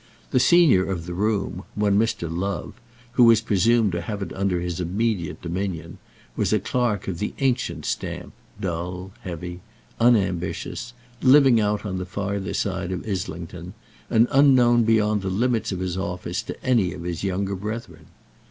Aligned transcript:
The 0.31 0.39
senior 0.39 0.83
of 0.89 1.05
the 1.05 1.13
room, 1.13 1.61
one 1.75 1.95
Mr. 1.99 2.27
Love, 2.27 2.73
who 3.11 3.25
was 3.25 3.39
presumed 3.39 3.91
to 3.91 4.01
have 4.01 4.23
it 4.23 4.33
under 4.33 4.59
his 4.59 4.79
immediate 4.79 5.43
dominion, 5.43 5.99
was 6.35 6.51
a 6.51 6.59
clerk 6.59 7.07
of 7.07 7.19
the 7.19 7.35
ancient 7.37 7.85
stamp, 7.85 8.33
dull, 8.59 9.11
heavy, 9.21 9.61
unambitious, 9.99 10.93
living 11.21 11.59
out 11.59 11.85
on 11.85 11.99
the 11.99 12.05
farther 12.07 12.55
side 12.55 12.91
of 12.91 13.07
Islington, 13.07 13.75
and 14.09 14.27
unknown 14.31 14.85
beyond 14.85 15.21
the 15.21 15.29
limits 15.29 15.71
of 15.71 15.81
his 15.81 15.99
office 15.99 16.41
to 16.41 16.65
any 16.65 16.95
of 16.95 17.03
his 17.03 17.23
younger 17.23 17.55
brethren. 17.55 18.07